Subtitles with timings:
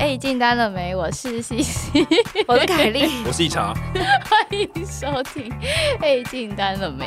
[0.00, 0.96] 哎，进单了没？
[0.96, 2.06] 我是西西，
[2.48, 3.74] 我是凯莉， 我是一茶。
[4.24, 5.52] 欢迎收听。
[6.00, 7.04] 哎，进单了没？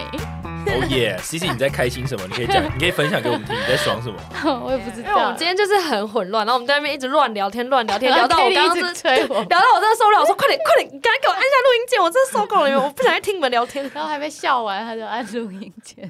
[0.68, 2.24] 哦耶，西西你在开心什么？
[2.30, 4.20] 你可以讲，你可以分享给我们听，你在爽什么？
[4.64, 5.10] 我也不知道。
[5.10, 13.90] 因为我们今天就是很混乱，然后我们在那边一直乱聊天，乱聊天，聊到我刚刚是催我，聊到我真的受不了，我说快点快点，你赶快给我按下录音键，我真的受够了，我不想再听你们聊天。
[13.92, 16.08] 然后还没笑完，他就按录音键，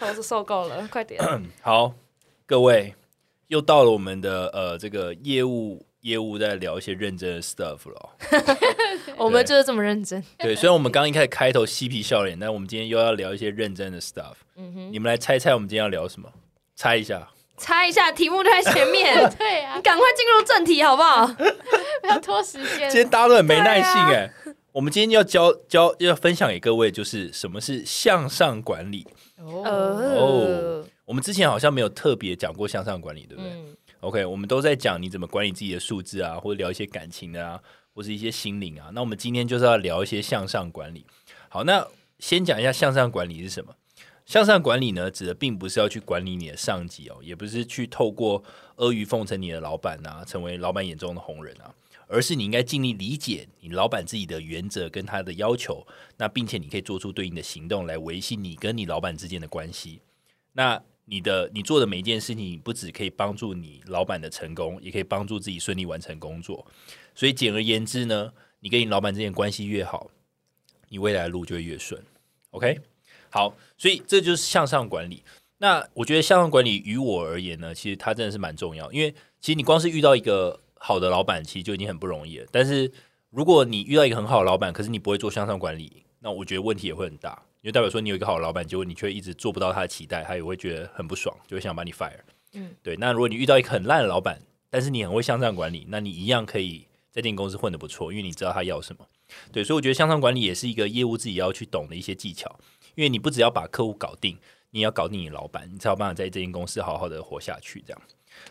[0.00, 1.22] 我是受够了，快点。
[1.62, 1.92] 好，
[2.44, 2.92] 各位
[3.48, 5.84] 又到了我们的呃这个业务。
[6.02, 8.10] 业务在聊一些认真的 stuff 了，
[9.18, 10.22] 我们就是这么认真。
[10.38, 14.34] 对，虽然我们刚刚一开始开头嬉皮笑脸，但我们今天又要聊一些认真的 stuff。
[14.54, 16.30] 嗯哼，你们来猜猜我们今天要聊什么？
[16.76, 19.16] 猜一下，猜一下，题目在前面。
[19.36, 21.26] 对啊，你赶快进入正题好不好？
[22.02, 22.88] 不要拖时间。
[22.88, 24.30] 今天大家都很没耐性哎。
[24.70, 29.04] 我们今天要教教要分享给各位，就是什么是向上管理。
[29.38, 33.50] 哦，我们之前好像没有特别讲过向上管理，对不对
[34.00, 37.58] ？OK，我们都在讲你怎么管理自己的数字啊，或者聊一些感情的啊，
[37.94, 38.90] 或是一些心灵啊。
[38.92, 41.06] 那我们今天就是要聊一些向上管理。
[41.48, 41.86] 好，那
[42.18, 43.74] 先讲一下向上管理是什么？
[44.26, 48.42] 向上管理呢，指的并不是要去管理你的上级哦，也不是去透过
[48.74, 51.72] 阿谀奉承你的老板啊，成为老板眼中的红人啊，
[52.08, 60.00] 而是你应该尽力理解你老板自己的原则跟他的要求，那并且你可以做出对应的行动来维系你跟你老板之间的关系。
[60.54, 66.66] 那你的你做的每一件事情，不只可以帮助你老板的成功，也可以帮助自己顺利完成工作。
[67.14, 70.10] 所以简而言之呢，你跟你老板之间关系越好，
[70.88, 72.02] 你未来的路就会越顺。
[72.50, 72.80] OK，
[73.30, 75.22] 好，所以这就是向上管理。
[75.58, 82.46] 那我觉得向上管理于我而言呢，其实它真的是蛮重要，因为其实你光是遇到一个好的老板，其实就已经很不容易了。
[82.50, 82.90] 但是
[83.30, 87.42] 如果你遇到一个很好的老板，可是你不会做向上管理，那我觉得问题也会很大。
[87.66, 92.20] 就代表说你有一个好的老板，结果你却一直做不到他的期待，他也会觉得很不爽，就会想把你 fire。
[92.52, 92.94] 嗯，对。
[92.98, 99.04] 那如果你遇到一个很烂的老板，但是你很会向上管理，那你一样可以在这间公司混得不错，因为你知道他要什么。
[99.50, 102.56] 对，所以我觉得向上管理也是一个业务自己要去懂的一些技巧，
[102.94, 104.38] 因为你不只要把客户搞定，
[104.70, 107.82] 你要搞定你老板，你才有办法在这间公司好好的活下去。
[107.84, 108.00] 这样。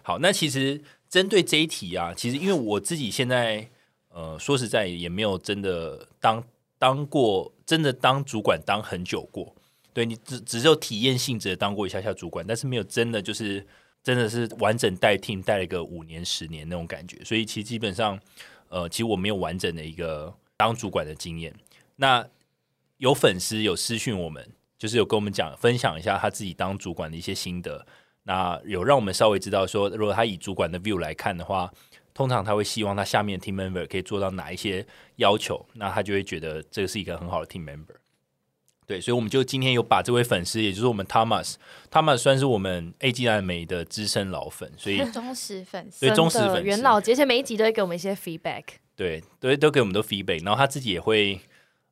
[0.01, 3.69] 好，那其实针对这一题啊，其实因为我自己现在
[4.09, 6.44] 呃说实在也没有真的当。
[6.78, 9.56] 当过真的当主管当很久过，
[9.92, 13.66] 对你只只有体验性质的当过一下下主管，但是没有真的就是
[14.03, 18.20] 真的是完整带 team 带了一个五年十年那种感觉，所以其实基本上
[18.70, 21.53] 呃，其实我没有完整的一个当主管的经验。
[21.96, 22.28] 那
[22.98, 24.47] 有粉丝有私讯我们，
[24.78, 27.86] 就是有跟我们讲分享一下他自己当主管的一些心得，
[28.24, 31.72] 那有让我们稍微知道说，如果他以主管的 view 来看的话。
[32.16, 34.84] 通常他会希望他下面 team member 可以做到哪一些
[35.18, 37.96] 要求，那他就会觉得这个是一个很好的 team member。
[38.88, 48.64] 对，所以我们就今天有把这位粉丝，也就是我们 Thomas，Thomas 算是我们 A G 蓝美的资深老粉，所以 忠实粉丝，对忠实粉丝，元老，而且每一集都会给我们一些 feedback。
[48.96, 51.40] 对，都都给我们的 feedback，然后他自己也会。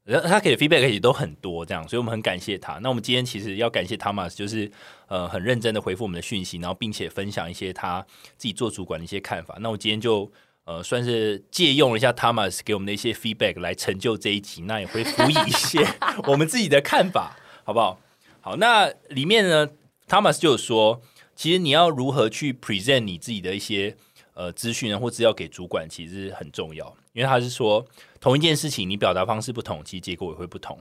[0.06, 2.74] 然后他给的 feedback 也都很多，这样，所以我们很感谢他。
[2.80, 4.70] 那我们今天其实要感谢 Thomas，就是
[5.08, 8.06] 呃很认真的回复我们的讯息，然后并且分享一些他
[8.38, 9.58] 自己做主管的一些看法。
[9.62, 10.30] 那我今天就
[10.66, 15.80] 呃算是借用了一下 Thomas 给我们的一些 feedback 来成就这一集，那也会辅以一些
[16.28, 18.00] 我们自己的看法，好不好？
[18.42, 19.70] 好，那里面呢
[20.10, 21.02] ，Thomas 就有说，
[21.34, 23.96] 其实你要如何去 present 你自己的一些
[24.34, 26.96] 呃资讯或资料给主管，其实很重要。
[27.14, 27.86] 因为他是说，
[28.20, 30.80] 同一件事情你表达方式不同，其实结果也会不同。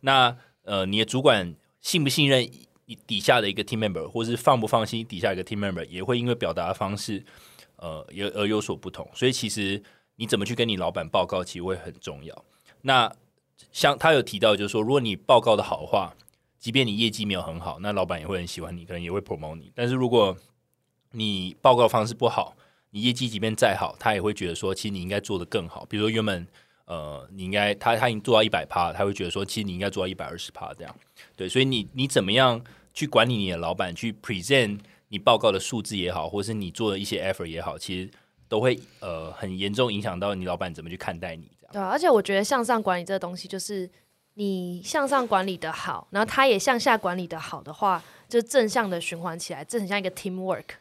[0.00, 2.48] 那呃，你的主管信不信任
[3.06, 7.24] 底下的一个 team member，或是放不放心底下一个 team member，也会因为表达方式
[7.76, 9.08] 呃有而有所不同。
[9.14, 9.82] 所以其实
[10.16, 12.44] 你怎么去跟你老板报告，其实会很重要。
[12.82, 13.10] 那
[13.72, 16.14] 像他有提到，就是说，如果你报告的好的话，
[16.58, 19.70] 即便你业绩没有很好，那老板也会很喜欢你，可能也会 promote 你。
[19.74, 20.34] 但是如果
[21.12, 22.56] 你报告方式不好，
[22.94, 25.84] 你业绩即便再好，他也会觉得说，其实你应该做的更好。
[25.86, 26.46] 比如说原本
[26.84, 30.94] 呃，你应该他他已经做到一百趴，他会觉得说，其实你应该做到一百二十趴这样。
[31.34, 32.62] 对，所以你你怎么样
[32.92, 34.78] 去管理你的老板，去 present
[35.08, 38.08] 你报告的数字也好，或是你做的一些 effort 也好，其实
[38.48, 41.72] 都会呃很严重影响到你老板怎么去看待你这样。
[41.72, 43.90] 对，而且我觉得向上管理这个东西，就是
[44.34, 50.76] 你向上管理的好，然后他也向下管理的好的话，就正向的循环起来，这很像一个 team work。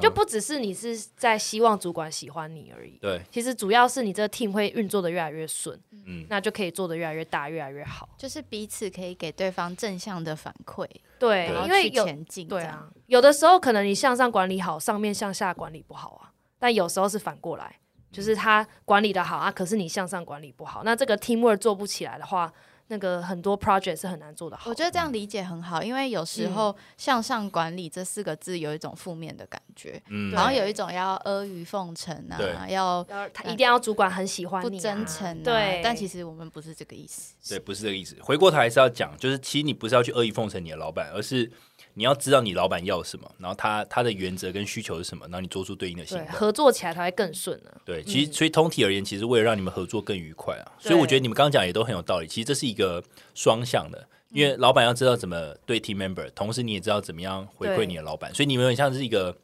[0.00, 10.84] 就不只是你是在希望主管喜欢你而已，对，其实主要是你这个 team 会运作的越来越顺，嗯，那就可以做的越来越大，越来越好，就是彼此可以给对方正向的反馈，
[11.18, 17.76] 对，因为有前进，对啊，有的时候可能你向上管理好，上面向下管理不好啊，但有时候是反过来，
[18.10, 22.52] 就是他管理的好啊，可是你向上管理不好，那这个 team work 做不起来的话，
[22.88, 24.70] 那个很多 project 是很难做的好。
[24.70, 33.06] 我觉得这样理解很好，因为有时候向上管理这四个字有一种负面的感觉，嗯，然后有一种要阿谀奉承啊，要
[33.44, 35.80] 一定要主管很喜欢你，不真诚，对。
[35.82, 38.16] 但其实我们不是这个意思，对，不是这个意思。
[38.20, 41.50] 回过头还是要讲，就是其实你不是要去阿谀奉承你的老板，而是。
[41.98, 47.70] 你要知道你老板要什么，然后他他的原则跟需求是什么，然后你做出对应的行动，合作起来才会更顺呢。
[47.86, 52.26] 对，其实所以通体而言，其实为了让你们合作更愉快啊，所以我觉得你们刚刚讲也都很有道理。
[52.26, 53.02] 其实这是一个
[53.34, 59.34] 双向的，因为老板要知道怎么对 team member，同时你也知道怎么样回馈你的老板，所以你们很像是一个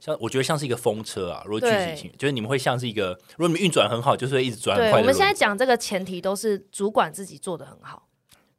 [0.00, 1.44] 像我觉得像是一个风车啊。
[1.44, 4.98] 如果具体性，就是你们会像是一个，如果你们运转很好，就是会一直转快。
[4.98, 8.08] 我们现在讲这个前提都是主管自己做的很好。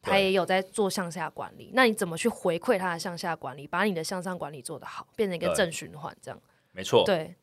[0.01, 6.39] 他也有在做向下管理，那你怎么去回馈他的向下管理，把你的向上管理做得好，变成一个正循环，这样
[6.71, 7.03] 没错。
[7.05, 7.35] 对，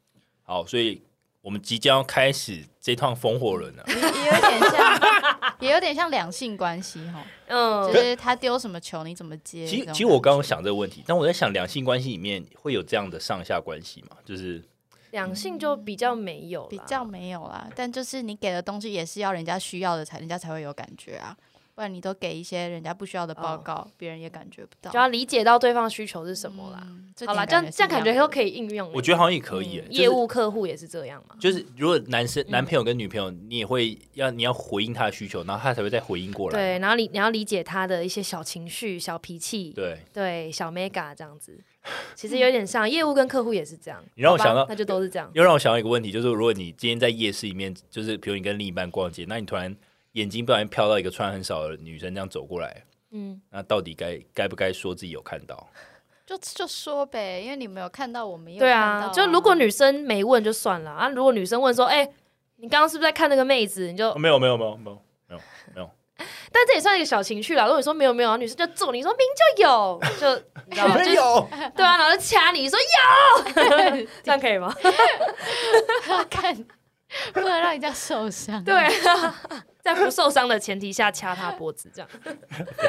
[0.43, 1.03] 好，所以
[1.41, 7.25] 我们即将开始这趟风火轮了，也有点像， 也有点像两性关系哈。
[7.47, 9.65] 嗯，就是他丢什么球，你怎么接？
[9.67, 14.17] 其实，其实我刚刚想这个问题，但我在想，两性关系里面会有这样的上下关系吗？
[14.25, 14.63] 就是
[15.13, 17.71] 两性就比较没有，比较没有啦。
[17.75, 21.37] 但就是你给的东西也是要人家需要的，才人家才会有感觉啊。
[21.79, 26.85] 不然你都给一些人家不需要的报告，别人也感觉不到，就要理解到对方需求是什么啦。
[27.25, 28.91] 好了，这样这样感觉都可以应用。
[28.93, 31.37] 我觉得好像也可以，业务客户也是这样嘛。
[31.39, 36.59] 就是如果男生男朋友跟女朋友，你也会要你要回应他的需求，然后他才会再回应过来。
[36.59, 39.71] 对，然后你你要理解他的一些小情绪、小脾气。
[39.71, 41.57] 对对，小 mega 这样子，
[42.17, 44.03] 其实有点像业务跟客户也是这样。
[44.17, 45.31] 你让我想到，那就都是这样。
[45.33, 49.77] 又让我想到一个问题，就是如果你今天在夜市里面，就是比如你跟另一半逛街，那你突然。
[50.19, 55.69] 眼睛不小心飘到一个穿很少的女生这样走过来，嗯，那到底该该不该说自己有看到？
[56.27, 59.09] 就就说呗，因为你没有看到，我们对啊。
[59.15, 62.07] 就如果女生没问就算了啊，如果女生问说，哎，
[62.57, 63.91] 你刚刚是不是在看那个妹子？
[63.91, 65.41] 你就没有没有没有没有没有
[65.75, 65.91] 没有。
[66.51, 67.65] 但这也算一个小情趣啦。
[67.65, 69.21] 如果你说没有没有，女生就揍你说明
[69.57, 70.35] 就有， 就
[70.67, 71.03] 你知道吗？
[71.05, 73.45] 有对啊，然后就掐你说有，
[74.23, 74.75] 这样可以吗？
[76.29, 76.55] 看，
[77.33, 78.63] 不能让人家受伤。
[78.65, 78.75] 对。
[79.81, 82.11] 在不受伤的前提下掐他脖子，这样。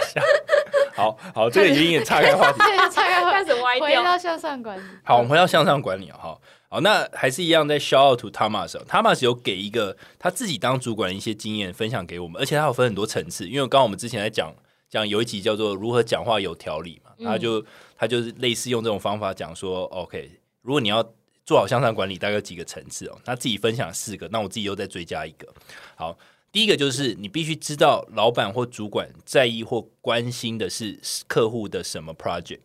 [0.94, 2.60] 好好，这个已经也岔开话题，
[2.92, 3.88] 岔开开始歪掉。
[3.88, 4.84] 回到向上管理。
[5.06, 14.54] 好，我们回到向上管理啊，好，好，那还是一样在 shout out to Thomas，Thomas 有给一个他自己当主管的一些经验分享给我们，而且他有分很多层次，因为刚刚我们之前在讲
[14.90, 17.64] 讲有一集叫做如何讲话有条理嘛，他就
[17.98, 21.02] 他就是类似用这种方法讲说，OK，如果你要
[21.50, 25.52] 做好向上管理，大概有几个层次哦，他自己分享四个，那我自己又再追加一个，
[25.96, 26.16] 好。
[26.52, 32.60] 第一个就是你必须知道老板或主管在意或关心的是客户的什么 project。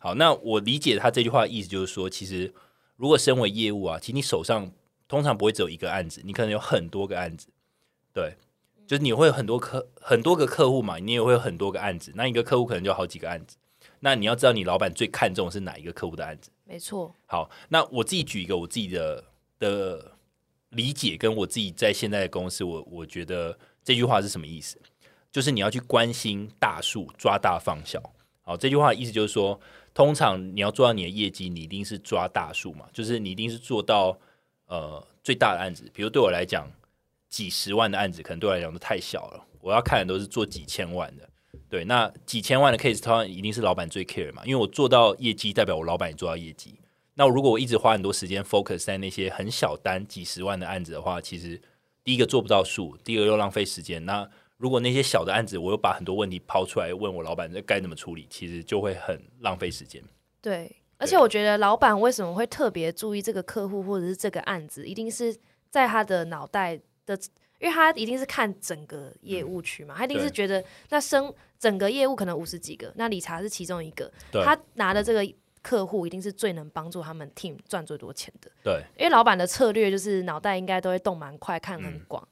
[0.00, 2.52] 好，那我理解他这句话的意思就是说，其实
[2.96, 4.68] 如果身为业务啊，其实你手上
[5.06, 7.46] 通常不会只有一个案子，你可能有很多个案子。
[8.12, 8.36] 对，
[8.84, 12.12] 就是你会有很多客很多个客户嘛，你也会有很多个案子。
[12.16, 13.56] 那一个客户可能就好几个案子。
[14.00, 16.50] 那你要知道你老板最看重的是哪一个客户的案子。
[16.64, 17.14] 没错。
[17.26, 19.24] 好，那我自己举一个我自己的
[19.58, 20.10] 的。
[20.70, 24.76] 理解跟我自己在现在的公司，我我觉得这句话是什么意思？
[25.30, 28.02] 就是你要去关心大数，抓大放小。
[28.42, 29.60] 好，这句话的意思就是说，
[29.94, 34.18] 通常你要做到你的业绩，你一定是抓大数嘛，就是你一定是做到
[34.66, 35.88] 呃最大的案子。
[35.94, 36.68] 比如对我来讲，
[37.28, 41.28] 几十万的案子可能对我来讲都太小了，我要看的都是做几千万的。
[41.68, 46.78] 对，那几千万的 case，通常一定是老板最 care 嘛，因为我做到业绩，代表我老板也做到业绩。
[47.14, 51.60] 那如果我一直花很多时间 focus 在那些很小单几十万的案子的话，其实
[52.02, 54.04] 第一个做不到数，第二个又浪费时间。
[54.04, 58.26] 那如果那些小的案子，我又把很多问题抛出来问我老板，这该怎么处理？
[58.30, 60.02] 其实就会很浪费时间。
[60.40, 65.36] 对，而且我觉得老板为什么会特别注意这个客户或者是这个案子，一定是
[65.70, 67.18] 在他的脑袋的，
[67.64, 75.26] 因为他一定是看整个业务区嘛，他一定是觉得那生整个业务可能五十几个，那理查是其中一个，他拿的这个。
[75.64, 78.50] 客户一定是最能帮助他们 team 赚最多钱的。
[78.62, 82.22] 对，因为老板的策略就是脑袋应该都会动蛮快，看很广，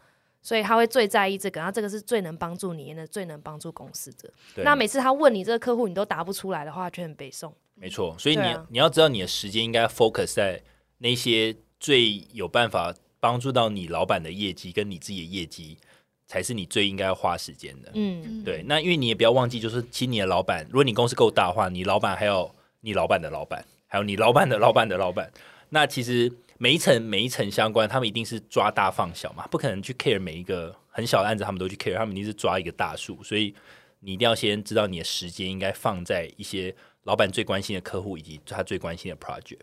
[0.43, 1.59] 所以他会最在意这个。
[1.59, 4.31] 然后这个是最能帮助你，的最能帮助公司的。
[4.57, 7.51] 那每次他问你这个客户，你都答不出来的话，就很北宋。
[7.75, 10.63] 没错，所以你你要知道你的时间应该 focus 在
[10.99, 15.79] 那些最有办法帮助到你老板的业绩跟你自己的业绩，
[16.27, 17.91] 才是你最应该要花时间的。
[17.95, 18.63] 嗯，对。
[18.67, 22.53] 那因为你也不要忘记，就是其实你的老板，如果你公司够大的话，你老板还有。
[22.85, 25.33] 你老板的老板，还有你老板的老板的老板，
[25.69, 33.55] 那其实每一层每一层相关，他们一定是抓大放小嘛，不可能去 care 每一个很小的案子，他们都去 care，他们一定是抓一个大数，所以
[34.01, 36.75] 你一定要先知道你的时间应该放在一些
[37.05, 39.61] 老板最关心的客户以及他最关心的 project。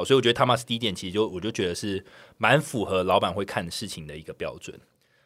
[0.00, 2.04] 好，所以我觉得 Thomas 第一点其实就我就觉得是
[2.38, 4.78] 蛮符合老板会看事情的一个标准。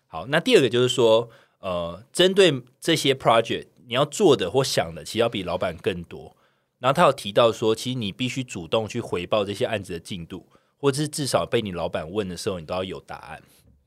[0.07, 1.31] 好，那第二个就是说。
[1.61, 6.37] 呃，针对这些 project，你要做的或想的，其实要比老板更多。
[6.79, 13.43] 然后他有提到说，其实你必须主动去回报这些案子的进度，或者是至少被你老板问的时候，你都要有答案。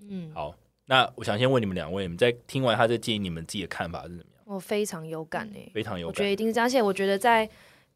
[0.09, 0.55] 嗯，好，
[0.87, 4.55] 那我想先问你们两位，你们在听完他这建议，你们自己的看法是怎么样？
[4.55, 6.65] 我非常有感诶，非常有感，我觉得一定是这样。
[6.65, 7.47] 而且我觉得在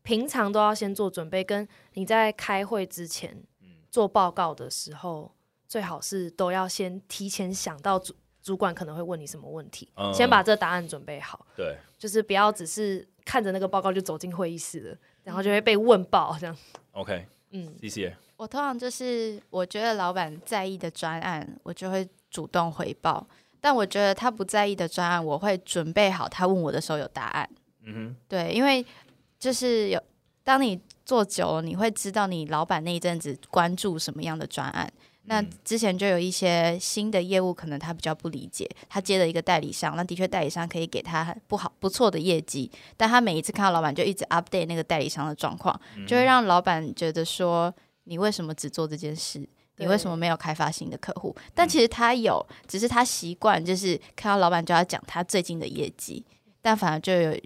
[0.03, 3.41] 平常都要先做准备，跟你在开会之前
[3.89, 5.33] 做报告的时候，
[5.67, 11.45] 最好是都要先提前想到主主管可能会问你什么问题，先把这答案准备好。
[11.55, 13.07] 对，就是不要只是。
[13.23, 16.57] 看着那个报告就走进会议室了，然后就会被问爆这样。
[16.93, 18.17] OK，嗯，谢谢。
[18.35, 23.23] 我通常就是我觉得老板在意的专案，我就会主动回报；
[23.61, 27.47] 但我觉得他不在意的专案，我会准备好他问我的时候有答案。
[27.83, 28.83] 嗯哼，对，因为
[29.41, 30.01] 就是有
[30.43, 34.89] 当你做久了，你会知道你老板那一阵子关注什么样的专案。
[35.23, 47.73] 那之前就有一些新的业务，可能他比较不理解，他接了一个代理商，那的确代理商可以给他不好不错的业绩，但他每一次看到老板就一直 update 那个代理商的状况，就会让老板觉得说，
[48.05, 49.47] 你为什么只做这件事？
[49.77, 51.35] 你为什么没有开发新的客户？
[51.55, 56.23] 但其实他有，只是他习惯就是看到老板就要讲他最近的业绩，
[56.61, 57.39] 但反而就有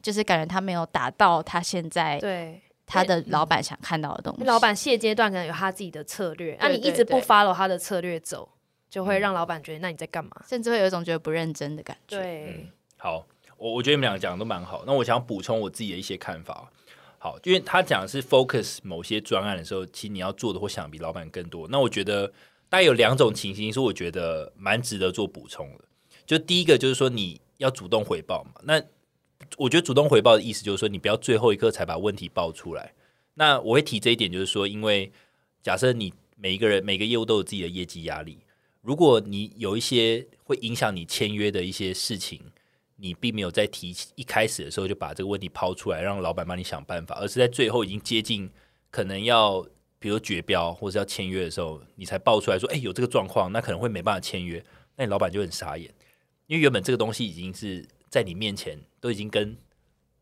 [0.00, 2.60] 就是感觉他没有达到他现在对。
[2.84, 8.46] 他的老板想看到的东西，老板现阶段可能有他自己的策略，那你一直不 follow 他的策略走，
[8.90, 12.18] 就会让老板觉得那你在干嘛，甚至会有一种觉得不认真的感觉。
[12.18, 12.66] 对，
[12.98, 13.24] 好，
[13.56, 16.70] 我我觉得你们两个讲的都蛮好，那我想补充我自己的一些看法。
[17.16, 21.66] 好，因为他讲的是 focus 某些专案的时候，其实你要做的或想比老板更多。
[21.68, 22.26] 那我觉得
[22.68, 25.84] 大概有两种情形是我觉得蛮值得做补充的。
[26.26, 28.82] 就第一个就是说你要主动回报嘛，那。
[29.56, 32.92] 我觉得主动回报的意思就是说，你不要最后一刻才把问题报出来。
[33.34, 35.10] 那我会提这一点，就是说，因为
[35.62, 38.38] 假设你每一个人每个业务都有自己的业绩压力，
[38.80, 42.40] 如果你有一些会影响你签约的一些事情，
[42.96, 48.50] 你并没有在提一开始的时候就把这个问题抛出来，让老板帮你想办法，而是在最后已经接近
[48.90, 49.66] 可能要
[49.98, 54.62] 比如绝标或者要签约的时候，你才爆出来说，哎，有这个状况，那可能会没办法签约，
[54.96, 55.92] 那你老板就很傻眼，
[56.46, 57.86] 因为原本这个东西已经是。
[58.12, 59.56] 在你面前都已经跟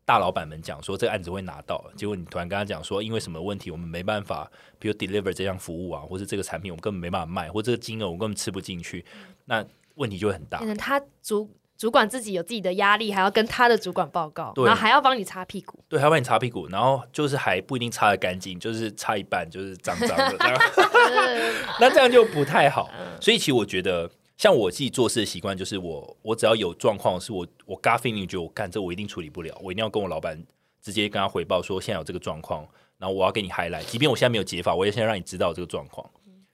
[0.05, 9.03] 大老板们讲说这个案子会拿到，结果你突然跟他讲说因为什么问题我们没办法，比如 deliver 这项服务啊，或者这个产品我们根本没办法卖，或这个金额我根本吃不进去，
[9.43, 10.63] 那问题就会很大。
[10.75, 20.37] 他主主管自己有自己的压力，还要跟他的主管报告，然后还要帮你擦屁股，对，还要帮你擦屁股，然后就是还不一定擦的干净，就是擦一半就是脏脏的
[21.81, 22.89] 那这样就不太好。
[23.19, 24.09] 所以其实我觉得。
[24.41, 30.43] 像我自己做事的习惯，就是我我只要有状况，是我我 feeling 觉得我干这我一定处理不了，我一定要跟我老板
[30.81, 32.67] 直接跟他回报说现在有这个状况，
[32.97, 36.09] 然后我要给你 highlight，即便我现在没有解法，我也先让你知道这个状况。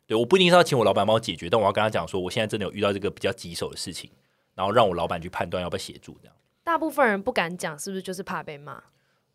[0.06, 4.12] 对，我不一定是要请我老板帮我解决，但我要跟他讲说我现在真的有遇到这个比较棘手的事情，
[4.54, 6.18] 然后让我老板去判断要不要协助。
[6.22, 8.84] 这样，大部分人不敢讲，是不是就是怕被骂？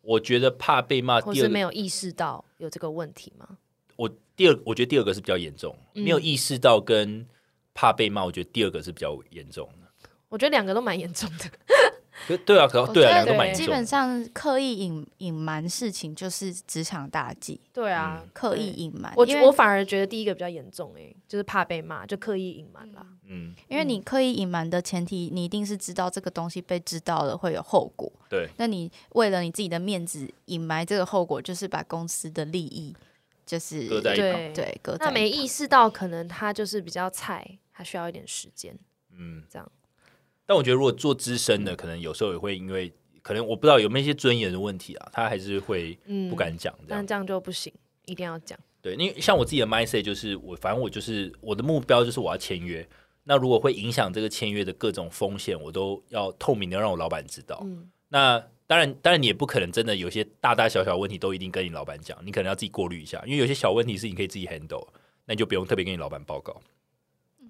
[0.01, 3.57] 我觉得怕被骂，或是没有意识到有这个问题吗？
[3.95, 7.25] 我第二，我觉得第二个是比较严重，没有意识到跟。
[7.73, 9.87] 怕被骂，我觉得第二个是比较严重的。
[10.29, 11.45] 我觉得两个都蛮严重的。
[12.45, 13.65] 对啊，可对啊，两个都蛮严重。
[13.65, 17.59] 基本上刻意隐隐瞒事情就是职场大忌。
[17.73, 19.13] 对啊，刻意隐瞒。
[19.15, 23.05] 我我反而觉得第一个比较严重，哎，就是怕被骂，就刻意隐瞒啦。
[23.27, 28.11] 嗯，因为你刻意隐瞒的前提，你一定是知道这个东西被知道了会有后果。
[28.29, 28.47] 对。
[28.57, 32.95] 那你为了你自己的面子隐瞒这个后果，就是把公司的利益
[33.45, 34.53] 就是搁在一旁。
[34.53, 37.59] 对，搁那没意识到，可能他就是比较菜。
[37.75, 38.77] 他需要一点时间，
[39.17, 39.71] 嗯，这样。
[40.45, 45.97] 但我觉得，如果做资深的，可能有时候也会因为，可能我不知道有没有一些尊严的问题啊，他还是会
[46.29, 46.71] 不敢讲。
[46.87, 47.73] 但这样就不行，
[48.05, 48.55] 一定要讲。
[48.79, 52.87] 对，因为像我自己的 mindset 就是，我反正我就是我的目标就是我要签约。
[53.23, 57.59] 那如果会影响这个签约的各种风险，我都要透明的让我老板知道。
[57.63, 57.89] 嗯。
[58.09, 64.87] 那当然，当然你也不可能真的有些大大小小问题都一定跟你老板讲，你可能要自己过滤一下，因为有些小问题是你可以自己 handle，
[65.25, 66.61] 那你就不用特别跟你老板报告。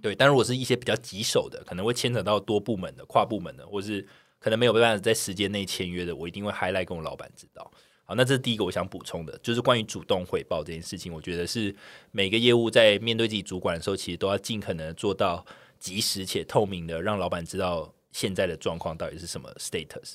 [0.02, 4.06] 对，但如果是一些比较棘手的，可能会牵扯到多部门的、跨部门的，或是
[4.38, 7.72] 可能没有办法在时间内签约的，我一定会 highlight 跟我老板知道。
[8.04, 11.74] 好，那这是第一个我想补充的，就是关于主动汇报这件事情，我觉得是
[12.12, 15.46] 每个业务在面对自己主管的时候，其实都要尽可能做到
[15.80, 20.14] 及时且透明的，让老板知道现在的状况到底是什么 status。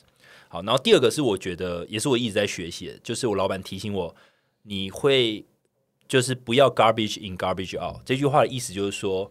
[0.48, 4.16] 好，然后第二个是我觉得也是我一直在学习的，就是我老板提醒我，
[4.62, 5.44] 你会
[6.08, 9.30] 就是不要 garbage in garbage out 这句话的意思就是说。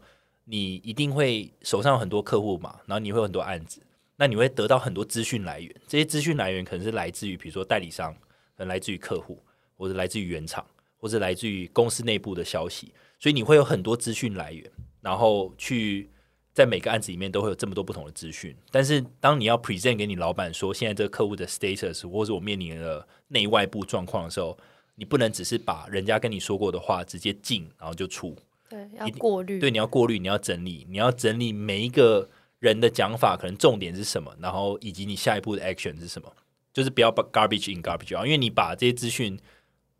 [0.50, 3.82] 你一定会手上有很多客户嘛，然后你会有很多案子，
[4.16, 5.76] 那你会得到很多资讯来源。
[5.90, 8.14] 这些资讯来源可能是来自于，比如说代理商，
[8.56, 9.44] 可能来自于客户，
[9.76, 12.94] 或者来自于原厂，或者来自于公司内部的消息。
[13.20, 14.72] 所以你会有很多资讯来源，
[15.02, 16.10] 然后去
[16.58, 24.58] 在每个案子里面都会有这么多不同的资讯，但是当你要 present 给你老板说现在这个客户的 status 或者我面临的内外部状况的时候，
[24.96, 28.36] 你不能只是把人家跟你说过的话直接进，然后就出。
[28.68, 29.60] 对，要过滤。
[29.60, 36.34] 对，你要过滤，你要整理，你要整理每一个人的讲法，可能重点是什么，然后以及你下一步的 action 是什么，
[36.74, 39.38] 就是不要把 garbage in garbage out，因为你把这些资讯，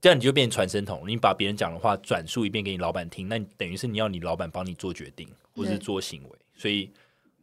[0.02, 6.30] 这样你就变成传声筒，你把别人讲的话转述一遍给你老板听，那等于是你要你老板帮你做决定或者是做行为。
[6.58, 6.90] 所以，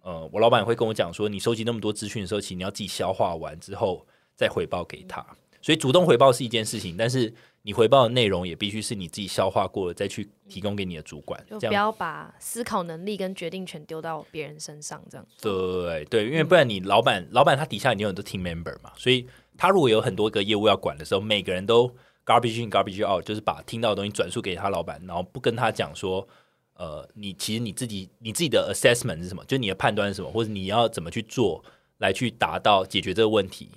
[0.02, 4.04] 呃，我老板会跟我讲说，你收集那么多资讯的时候，其实你要自己消化完之后
[4.34, 5.24] 再回报给他。
[5.62, 11.42] 所以，主动回报是一件事情，但是你回报的内容也必须是你自己消化过了再去提供给你的主管。
[11.48, 15.26] 就不要把思考能力跟决定权丢到别人身上，这样。
[15.40, 21.88] 对对，因为不然你老板老板他底下已经有很多 team member 嘛，所以他如果有很多个业务要管的时候，每个人都
[22.26, 26.28] garbage in garbage out，就是把听到的东西转述给他老板，然后不跟他讲说。
[26.76, 29.44] 呃，你其实你自己你自己的 assessment 是什么？
[29.44, 31.64] 就你的判断是什么，或者你要怎么去做
[31.98, 33.70] 来去达到解决这个问题？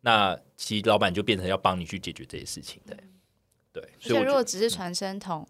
[0.00, 2.96] 那其实老板就变成要帮你去解决这些事情的。
[3.72, 5.46] 对，所以如果只是传声筒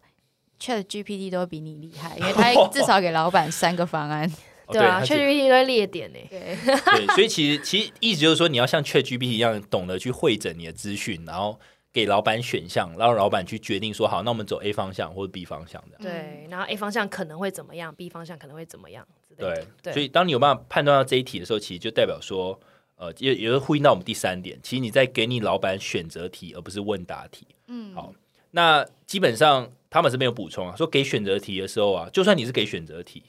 [0.59, 4.29] ，Chat GPT 都会比你厉害，因为他 至少给老板三个方案。
[4.69, 6.19] 对啊，Chat GPT 都列点呢。
[6.29, 6.59] 对，
[6.97, 11.61] 对，所以其实其实意思就是说，你要像 Chat GPT 一样，懂得去会诊你的资讯，然后。
[11.97, 15.97] 给老板选项，让老板去决定说好，那我们走 A 方向或者 B 方向的。
[15.99, 19.09] 对，然后 A 方向可能会怎么样，B 方向可能会怎么样。
[19.35, 22.61] 对，所以当你有办法判断到这一题的时候，其实就代表说，
[22.97, 27.47] 呃，也也是呼应到我们第三点，其实你在给你老板选择题，而不是问答题。
[27.69, 28.13] 嗯，好，
[28.51, 33.23] 那基本上他们是没有补充啊，说给选择题的时候啊，就算你是给选择题。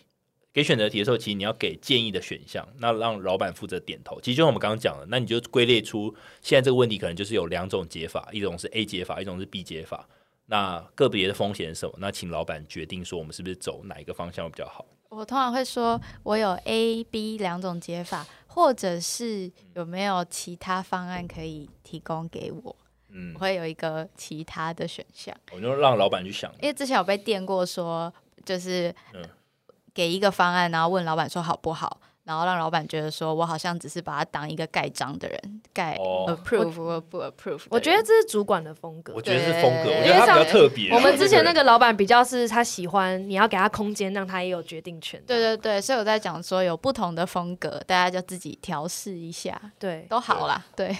[0.58, 4.20] 给选择题的时候，其实你要给建议的选项，那让老板负责点头。
[4.20, 6.12] 其实就像我们刚刚讲的，那你就归类出
[6.42, 10.10] 现在这个问题可能就是有两种解法，一种是 A 解法，一种是 B 解法。
[10.48, 11.94] 那个别的风险是什么？
[12.00, 14.84] 那请老板决定说我们是不是走哪一个方向会比较好。
[15.10, 22.76] 我通常会说，我有 A、B 两种解法，或者是有没有其他方案可以提供给我？
[23.12, 25.38] 嗯，我会有一个其他的选项。
[25.52, 28.12] 我就让老板去想，因为之前有被电过，说
[28.44, 29.22] 就是嗯。
[29.98, 37.64] 给一个方案，然后问老板说好不好，然后让老板觉得说我好像只是把他当一个盖章的人，盖 approve 或不 approve。
[37.72, 40.94] 我觉得这是主管的风格，我觉得是风格，我觉得他比较特别。
[40.94, 45.20] 我们之前那个老板比较是他喜欢你要给他空间，让他也有决定权。
[45.26, 50.64] 对对对，所以我在讲说有不同的风格，大家就自己调试一下，对，都好啦。
[50.76, 50.96] 对，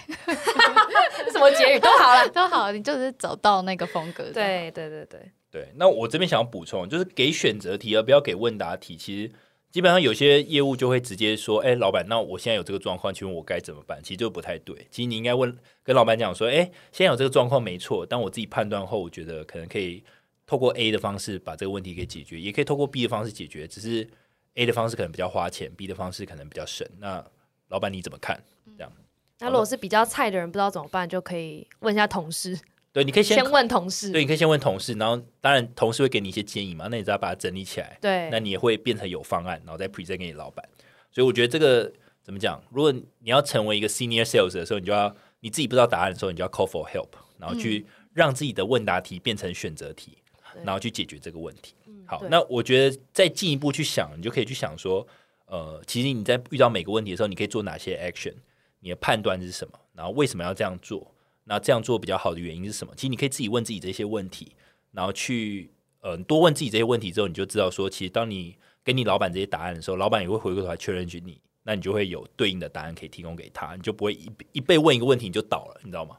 [1.32, 4.24] 什么结语都好了， 都好，你就是走到那个风格。
[4.34, 5.32] 对对对对。
[5.58, 8.96] 对，那我这边想要补充，就是给选择题而不要给问答题。
[8.96, 9.32] 其实
[9.72, 14.88] 基本上有些业务就会直接说：“哎，老板，那我现在有这个状况，请问我该怎么办？”其实就不太对。
[14.92, 20.04] 其实你应该问跟老板讲说：“哎，现在有这个状况没错，但我自己判断后，我觉得可能可以
[20.46, 23.68] 透过 A 的方式把这个问题给解决，也可以透过 B 的方式解决。
[23.68, 24.08] 只是
[24.54, 26.88] A 的方式可能比较花钱，B 的方式可能比较省。
[27.00, 27.26] 那
[27.70, 28.40] 老板你怎么看？
[28.78, 28.92] 这样？
[29.40, 32.60] 那如果是比较菜的人，不知道怎么办，就可以问一下同事。
[32.94, 34.12] 对，你可以先问同事。
[34.12, 36.88] 对，你可以先问同事，然后当然同事会给你一些建议嘛。
[36.90, 40.68] 那你只要把它整理起来，对，那你也会变成有方案，然后再 present 给你老板。
[41.12, 41.92] 所以我觉得这个
[42.24, 42.62] 怎么讲？
[42.72, 50.18] 如果你要成为一个 senior sales 的时候，你就要你自己不知道答案的时候，你就要 call for help，然后去让自己的问答题变成选择题，
[50.64, 51.76] 然后去解决这个问题。
[52.06, 55.06] 好，那我觉得再进一步去想，你就可以去想说，
[55.46, 58.34] 呃，其实你在遇到每个问题的时候，你可以做哪些 action？
[58.80, 59.78] 你的判断是什么？
[59.94, 61.14] 然后为什么要这样做？
[61.50, 62.94] 那这样做比较好的原因是什么？
[62.96, 64.52] 其实你可以自己问自己这些问题，
[64.92, 76.18] 然后去呃多问自己这些问题之后，你就知道说，其实当你给你老板这些答案的时候，老板也会回过头来确认于你，那你就会有对应的答案可以提供给他，你就不会一一被问一个问题你就倒了，你知道吗？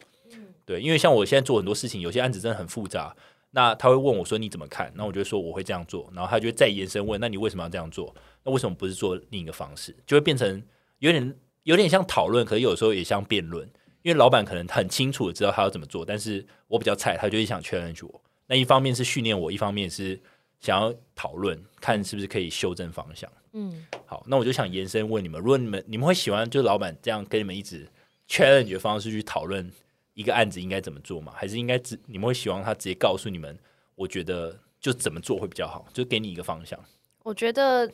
[0.64, 3.14] 对，因为像我现在做很多事情，有些案子真的很复杂，
[3.51, 4.93] 那他会问我说你怎么看？
[4.95, 8.14] 那我就说我会这样做，然后他就再延伸问，那你为什么要这样做？
[8.45, 9.95] 那为什么不是做另一个方式？
[10.07, 10.62] 就会变成
[10.99, 13.69] 有点有点像讨论，可是有时候也像辩论。
[14.09, 18.23] 因为老板可能很清楚知道他要怎么做，但是我比较菜，他就想 challenge 我。
[18.47, 20.18] 那一方面是训练我，一方面是
[20.61, 23.31] 想要讨论，看是不是可以修正方向。
[23.53, 27.87] 嗯，好，那我就想延伸问你们：如果你们你们会喜欢，就是老板这样跟你们一直
[28.27, 29.71] challenge 的方式去讨论
[30.14, 31.35] 一个案子应该怎么做吗？
[31.37, 33.59] 还是应该直你们会希望他直接告诉你们？
[33.94, 36.83] 我觉得就怎么做会比较好，就给你一个方向。
[37.25, 37.92] 我觉得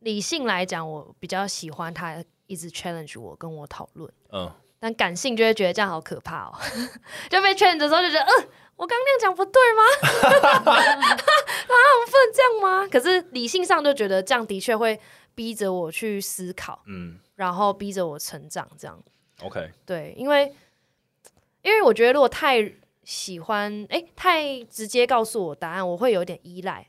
[0.00, 4.12] 理性来讲，我比较喜欢他一直 challenge 我，跟我讨论。
[4.32, 4.52] 嗯。
[4.80, 6.52] 但感性就会觉得这样好可怕哦，
[7.28, 9.82] 就被劝的时候就觉得，嗯，我刚那样讲不对吗？
[10.72, 12.88] 啊，我不能这样吗？
[12.90, 14.98] 可是理性上就觉得这样的确会
[15.34, 19.02] 逼着我去思考，嗯，然后逼着我成长，这样。
[19.42, 20.54] OK，对，因为
[21.62, 22.72] 因为我觉得如果太
[23.04, 26.88] 喜欢，哎，太直接告诉我答案，我会有点依赖。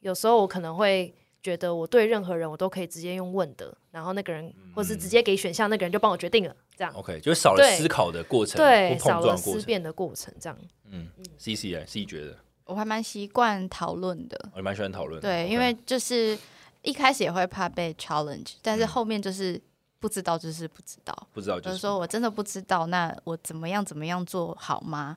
[0.00, 6.92] 有时候我可能会觉得我对任何人我都可以直接用问的，然后那个人或是直接给选项，那个人就帮我决定了，这样。
[6.94, 10.58] OK，就少了思考的过程，对，少了思辨的过程，这样。
[10.90, 15.20] 嗯，C C 啊，C 觉得我还蛮习惯讨论的，我蛮喜欢讨论。
[15.20, 16.38] 对，因为就是
[16.82, 19.60] 一开始也会怕被 challenge，但是后面就是
[19.98, 25.16] 不知道就是不知道，不知道就是说我真的不知道，那我怎么样怎么样做好吗？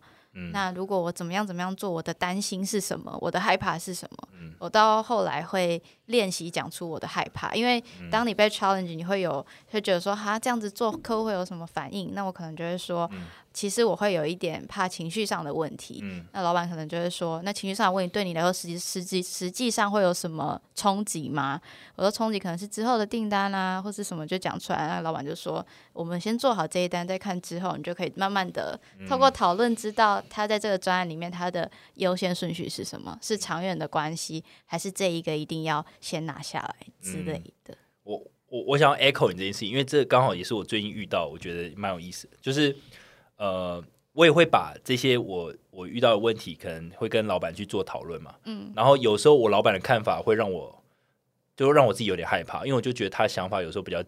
[0.51, 3.15] 那如果我怎么样怎么样做，我的担心是什么？
[3.21, 4.27] 我的害怕是什么？
[4.59, 12.13] 我到后来会练习讲出我的害怕，因为当你被 challenge，你会有会觉得说，哈，这样子做客户会有什么反应？
[12.13, 13.09] 那我可能就会说。
[13.53, 21.61] 其实我会有一点怕情绪上的问题，嗯那老板可能就会说，那情绪上的问题对你来说，实际实际实际上会有什么冲击吗？
[21.95, 25.63] 我说冲击可能是之后的订单啊，或是什么就讲出来，那老板就说，
[25.93, 37.77] 我们先做好这一单，再看之后，你就可以慢慢的透过讨论，知道他在这个专案里面他的优先顺序是什么，是长远的关系，还是这一个一定要先拿下来之类的。
[38.03, 42.75] 我我我想要 echo 你这件事情，因为这刚好也是我最近遇到，我觉得蛮有意思的，就是。
[43.37, 48.35] 呃，我也会把这些我我遇到的问题，可能会跟老板去做讨论嘛。
[48.45, 50.83] 嗯，然后有时候我老板的看法会让我，
[51.55, 54.03] 就让我自己有点害怕，因为我就觉得他想法有时候比较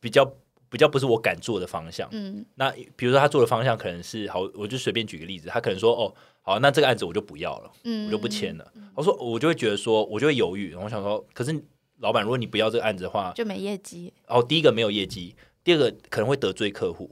[0.00, 0.24] 比较
[0.68, 2.08] 比较不是我敢做的方向。
[2.12, 8.72] 嗯，那比如说他做的方向可能是好，我就随便举个例子，他可能说哦，好，那这个案子我就不要了，嗯，我就不签了。
[8.94, 10.74] 我说我就会觉得说，我就会犹豫。
[10.74, 11.64] 我想说，可是
[11.98, 14.12] 老板，如果你不要这个案子的话，就没业绩。
[14.26, 17.10] 哦，第一个没有业绩，第二个可能会得罪客户。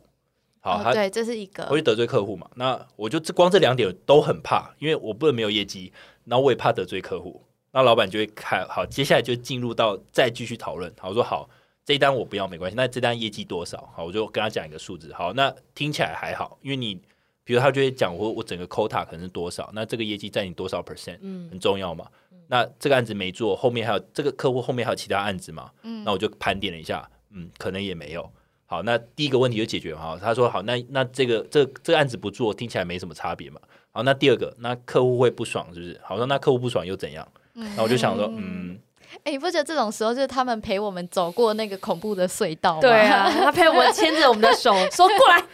[0.65, 2.49] 好，对，这是一个，我会得罪客户嘛？
[2.55, 5.93] 那我就这光这两点都很怕，因为我不能没有业绩，
[6.25, 7.43] 然后我也怕得罪客户。
[7.73, 10.93] 那老板就会看好，接下来就进入到再继续讨论。
[11.01, 11.51] 好，我说好，
[11.85, 13.93] 这一单我不要没关系，那这单业绩多少？
[13.93, 15.13] 好，我就跟他讲一个数字。
[15.13, 16.95] 好，那听起来还好，因为你
[17.43, 22.07] 比如他就会讲我我整个 quota 可能是多少，那这个业绩占你多少 percent，嗯，很重要嘛。
[22.47, 25.73] 那这个案子没做，后面还有这个客户后面还有其他案子嘛？
[25.83, 28.31] 嗯，那我就盘点了一下，嗯，可能也没有。
[28.73, 30.19] 好，那第一个问题就解决哈。
[30.19, 33.61] 他说好，那那这个这这个案子不做，听起来没什么差别嘛。
[33.91, 36.01] 好，那第二个，那客户会不爽是不是？
[36.03, 37.29] 好，说那客户不爽又怎样？
[37.77, 38.79] 那我就想说，嗯，
[39.25, 42.81] 哎，你不觉得这种时候就是他们陪我们走过那个恐怖的隧道吗？
[42.89, 45.45] 对啊，他陪我们牵着我们的手， 说过来，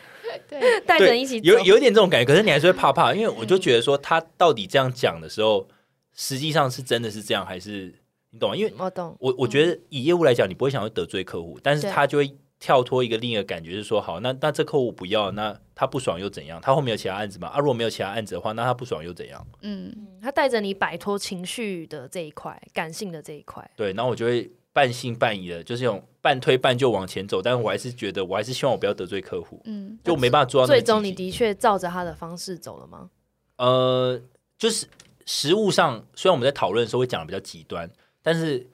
[0.48, 2.24] 对， 带着一起有有一点这种感觉。
[2.24, 5.66] 可是你还是会怕怕，因为我就觉得说他到底这样讲的时候，
[6.14, 7.92] 实际上是真的是这样，还是
[8.30, 8.54] 你懂吗？
[8.56, 12.32] 因为我懂，我我觉得以业务来讲，你不会想要得罪客户，但是他就会。
[12.60, 16.60] 跳脱一个另一个感觉是说，好，那那这客户不要，那他不爽又怎样？
[16.60, 17.48] 他后面有其他案子吗？
[17.48, 19.46] 啊，如果没有其他案子的话，那他不爽又怎样？
[19.62, 23.70] 嗯，他带着你摆脱情绪的这一块，感性的这一块。
[23.76, 29.62] 对，然后我就会半信半疑的，就是用半推半就往前走，但是我还是觉得，我还是希望我不要得罪客户。
[29.64, 30.66] 嗯，就没办法做到。
[30.66, 33.10] 最终你的确照着他的方式走了吗？
[33.58, 34.20] 呃，
[34.58, 34.88] 就是
[35.26, 37.88] 实物上，虽然我们在讨论的时候会讲的比较极端，
[38.20, 38.68] 但是。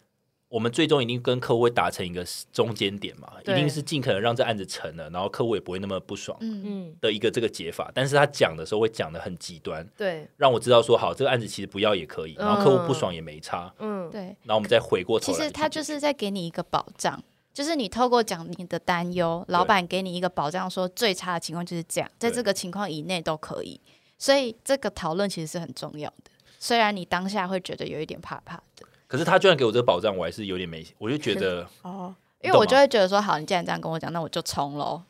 [0.54, 6.94] 我们最终一定跟客户会达成一个中间点嘛，一定是尽可能让这案子成了，然后客户也不会那么不爽嗯。
[7.00, 7.90] 的一个这个解法。
[7.92, 14.20] 但是他讲的时候会讲的很极端，对，让我知道说好这个案子其实不要也可以，然后客户不爽也没差，嗯，对。
[14.44, 17.20] 然后我们再回过头，其实他就是在给你一个保障，
[17.52, 23.80] 就是你透过讲你的担忧，老板给你一个保障，说最差的情况就是这样，在这个情况以内都可以。
[24.16, 28.86] 所以这个讨论其实是很重要的，虽然你当下会觉得有一点怕怕的。
[29.14, 35.00] 可是他居然给我这个保障，我还是有点没，我就觉得 哦，因为我就会觉得说，好，你既然这样跟我讲，那我就冲喽。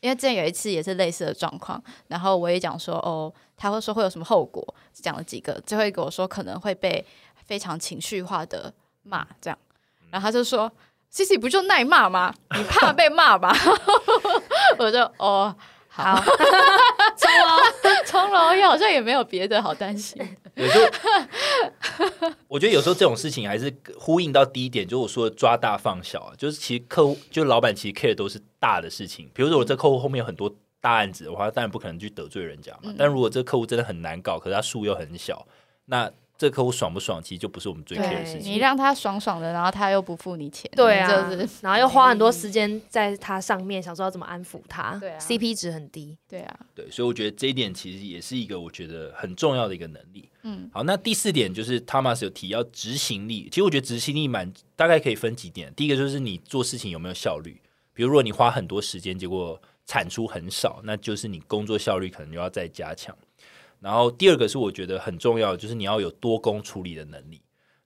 [0.00, 7.02] 因为之前有一次也是类似的状况，然后我也讲说，哦，他会说会有什么后果，讲了几个，最后一个我说可能会被
[7.46, 8.70] 非常情绪化的
[9.02, 9.58] 骂，这样，
[10.10, 10.70] 然后他就说
[11.08, 12.34] ，C C 不就耐骂吗？
[12.54, 13.56] 你怕被骂吧？
[14.76, 15.56] 我就哦。
[15.88, 16.14] 好，
[17.16, 20.20] 冲楼，冲楼，也好像也没有别的好担心。
[20.54, 20.90] 有时候，
[22.48, 26.34] 我觉得有时候这种事情还是呼应到第一点，就是我说的抓大放小啊。
[26.36, 29.30] 就是其实客户，就老板其实 care 都是大的事情。
[29.34, 32.94] 比如说我这客户后面有很多大案子的话，当然不可能去得罪人家嘛。
[32.98, 35.46] 但如果这个客户真的很难搞，可是他数又很小，
[35.86, 36.10] 那。
[36.38, 38.52] 这客户爽不爽，其实就不是我们最 care 的事情。
[38.52, 41.30] 你让他爽爽的，然后他又不付你钱，对啊，
[41.62, 50.28] 然后又花很多时间在他上面，想说要怎么安抚他，对啊，CP 值很低，对啊，对，所以我觉得这一点其实也是一个我觉得很重要的一个能力。
[50.42, 57.60] 嗯，好，那第四点就是 Thomas 有提要执行力，其实我觉得执行力蛮大概可以分几点，第一个就是你做事情有没有效率，
[57.94, 63.16] 比如如果你花很多时间，结果产出很少，那就是你工作效率可能就要再加强。
[63.80, 67.40] 然后第二个是我觉得很重要，就是你要有多工处理的能力。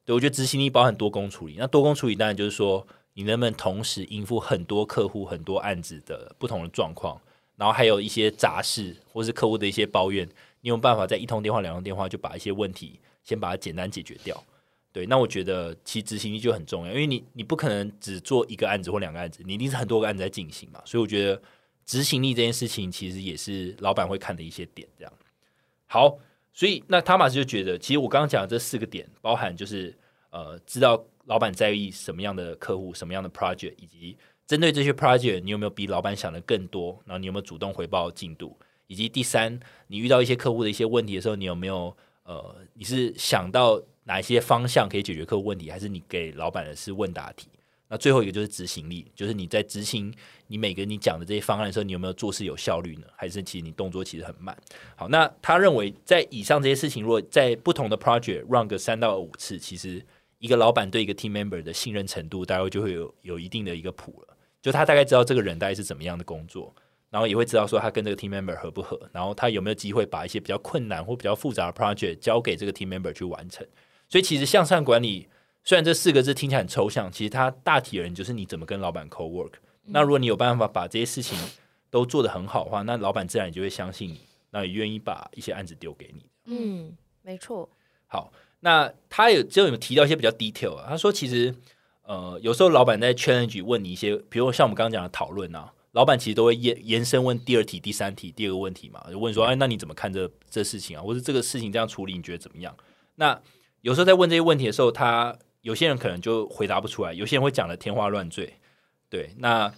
[0.04, 1.56] 对我觉得执行力包含多工处理。
[1.58, 7.20] 那多工处理当然就是说，你能不能同时应付很多客户、很多案子的不同的状况，
[7.56, 10.26] 然后还有一些杂事或是客户的一些抱怨，
[10.62, 14.42] 你有办法在一通电话、两通电话就把一些问题先把它简单解决掉。
[14.92, 20.82] 对，那我觉得其实执行力就很重要，因为你你不可能只做一个案子或两个案子，你一定是很多个案子在进行嘛。
[20.84, 21.40] 所以我觉得
[21.86, 24.88] 执行力这件事情其实也是老板会看的一些点。
[24.98, 25.12] 这样
[25.92, 26.16] 好，
[26.52, 29.92] 所以那汤马斯就觉得，其实我刚刚讲的这四个点，包含就是
[30.30, 37.02] 呃，知道老板在意什么样的客户、什么样的 project，以及针对这些 project，你有没有比老板想的更多？
[37.04, 38.56] 然后你有没有主动回报进度？
[38.86, 43.82] 以及第三，你遇到一些客户的一些问题的时候，你有没有呃，你是想到？
[44.04, 45.70] 哪一些方向可以解决客户问题？
[45.70, 47.48] 还是你给老板的是问答题？
[47.90, 50.14] 那最后一个就是执行力，就是你在执行
[50.46, 53.06] 你每个你讲的这些方案的时候，你有没有做事有效率呢？
[53.16, 54.56] 还是其实你动作其实很慢？
[54.94, 60.00] 好，那他认为在以上这些事情，如果在不同的 project run 个三到五次，其实
[60.38, 64.36] 一个老板对一个 team member 的信任程度，大概就会有有一定的一个谱了。
[64.62, 66.74] 就他大概知道这个人大概是怎么样的工作。
[67.10, 73.66] 然后也会知道说他跟这个 team member 合不合，然后他有没有机会把一些比较困难或比较复杂的 project 交给这个 team member 去完成。
[74.08, 75.26] 所以其实向上管理
[75.64, 79.52] 虽然这四个字听起来很抽象，其实它大体而言就是你怎么跟老板 co work。
[79.84, 81.38] 那如果你有办法把这些事情
[81.90, 84.20] 都做得很好的话，那老板自然也就会相信你，
[84.50, 86.26] 那也愿意把一些案子丢给你。
[86.46, 87.68] 嗯，没错。
[88.06, 91.54] 好，那他有就有提到一些比较 detail 啊，他说其实
[92.02, 95.72] 呃有时候老板在 challenge 问你一些，比如像我们刚刚讲的讨论啊。
[95.92, 101.02] 老板其实都会延延伸问第二题、第三题、第二个问题嘛，就问说：“哎，那你怎么看这这事情啊？
[101.02, 102.72] 或者这个事情这样处理，你觉得怎么样？”
[103.16, 103.36] 那
[103.80, 108.54] 有时候在问这些问题的时候，他有些人可能就回答不出来，有些人会讲的天花乱坠。
[109.08, 109.72] 对，那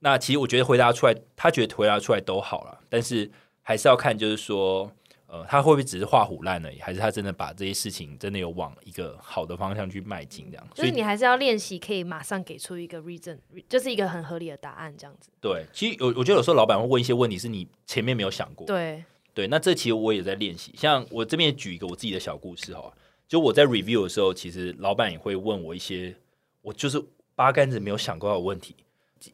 [0.00, 3.30] 那其实我觉得回答出来，他觉得回答出来都好了，但是
[3.62, 4.90] 还是要看，就是说。
[5.30, 6.80] 呃，他会不会只是画虎烂而已？
[6.80, 10.50] 还是他真的把这些事情真的有往一个好的方向去迈进？
[10.50, 13.36] 这样，所以你还是要练习，可以马上给出一个 reason，
[13.68, 15.28] 就是一个很合理的答案，这样子。
[15.38, 18.66] 对，其实有，我觉得有时候老板会问一些问题，是你前面没有想过。
[18.66, 20.74] 对，对，那这其实我也在练习。
[20.78, 22.90] 像我这边举一个我自己的小故事哈，
[23.28, 26.16] 就我在 review 的时候，其实老板也会问我一些
[26.62, 27.00] 我就是
[27.34, 28.74] 八竿子没有想过的问题。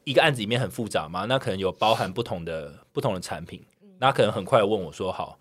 [0.03, 3.63] 一个案子里面很复杂嘛，那可能有包含不同的不同的产品，
[3.99, 5.39] 那可能很快问我说好。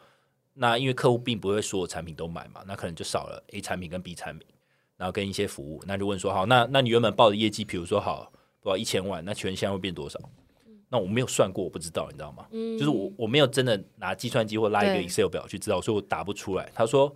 [0.52, 4.46] 那因为客户并不会所有产品都买嘛，那可能就少了 A 产品跟 B 产品，
[4.96, 8.30] 然后跟一些服务，那就问说好，那那你原本报的业绩，比如说好，
[8.62, 10.20] 报一千万，那全现在会变多少？
[10.90, 12.46] 那我没有算过，我不知道，你知道吗？
[12.52, 16.70] 就是我我没有真的拿计算机或拉一个 Excel 表去知道，所以我答不出来。
[16.72, 17.12] 他说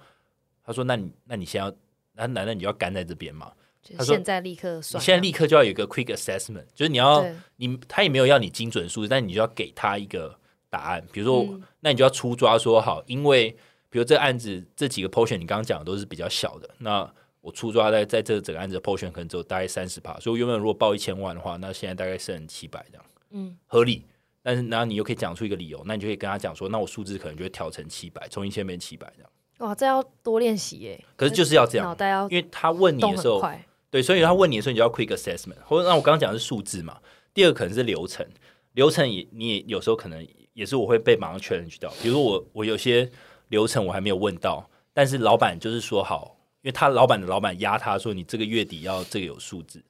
[0.68, 1.74] 他说那你那你先要，
[2.12, 3.50] 那难道你就要干在这边吗？
[3.96, 7.26] 他说现在立刻算，你现在立刻就要有一个 quick assessment，就是你要
[7.56, 10.38] 你他也没有要你精准数字，但你就要给他一个。
[10.70, 13.50] 答案，比如说，那你就要出抓说好，因为
[13.88, 24.04] 比如这案子这几个 portion 你刚刚讲的都是比较小的，那我出抓在在这整个案子的 portion 可能只有大概三十趴，所以我原本如果报一千万的话，那现在大概剩七百这样，嗯，合理。
[24.42, 29.30] 但是然后你又可以讲出一个理由，那你就可以跟他讲说，那我数字可能就会调成七百，从一千变七百这样。
[29.58, 31.04] 哇，这要多练习耶！
[31.16, 33.42] 可是就是要这样，脑袋要，因为他问你的时候，
[33.90, 35.56] 对，所以他问你的时候，你就要 quick assessment。
[35.64, 36.98] 或者那我刚刚讲的是数字嘛，
[37.32, 38.26] 第二个可能是流程，
[38.72, 40.26] 流程也你也有时候可能。
[40.54, 43.08] 也是我会被马上确认去掉，比如我我有些
[43.46, 49.80] 流程我还没有问到，但是老板就是说好，因为他老板的老板压他说你这个月底要这个有数字，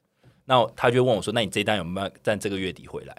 [0.45, 3.15] 那他就问我说，那你这单有没有在这个月底回来？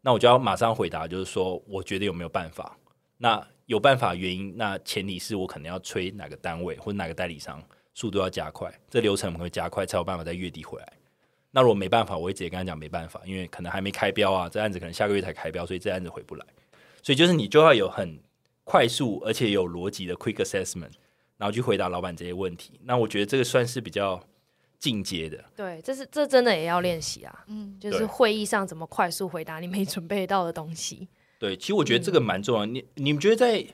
[0.00, 2.76] 那我就要马上回答，就是说我觉得有没有办法？
[3.18, 10.92] 那有办法原因，那前提是我可能要催哪个单位或者哪个代理商速度要加快，这流程我们会加快才有办法在月底回来。
[11.50, 16.46] 那如果没办法，我会直接跟他讲没办法，因为可能还没开标啊，这案子可能下个月才开标，所以这案子回不来。
[17.02, 18.18] 所以就是你就要有很
[18.64, 20.92] 快速而且有逻辑的 quick assessment，
[21.36, 22.78] 然后去回答老板这些问题。
[22.84, 24.22] 那我觉得这个算是比较
[24.78, 25.42] 进阶的。
[25.56, 27.44] 对，这是这真的也要练习啊。
[27.48, 31.08] 嗯，就是会议上怎么快速回答你没准备到的东西。
[31.38, 32.66] 对，其实我觉得这个蛮重要。
[32.66, 33.64] 你你们觉得在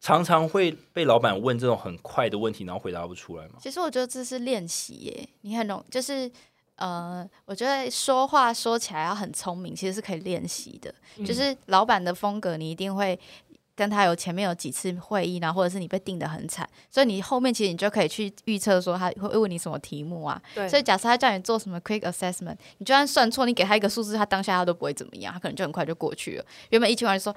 [0.00, 3.54] 常常会被老板问这种很快的问题，然后回答不出来吗？
[3.60, 5.28] 其实我觉得这是练习耶。
[5.42, 6.30] 你很容就是。
[6.76, 10.92] 呃，我觉得说话说起来要很聪明，其实是可以练习的。
[11.24, 13.16] 就是老板的风格，你一定会
[13.74, 20.40] 跟他有前面有几次会议，然后或者是你被定的很惨，所以你后面其实你就可以去预测说他会问你什么题目啊。
[20.54, 20.68] 对。
[20.68, 26.44] 所以假设他叫你做什么 quick assessment，你就算算错，你给他一个数字，他当下他都不会怎么样，他可能就很快就过去了。
[26.70, 27.34] 原本一千万说。